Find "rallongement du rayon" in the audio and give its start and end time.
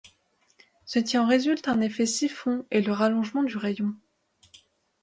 2.91-3.93